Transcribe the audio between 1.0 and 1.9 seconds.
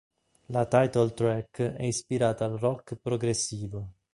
track è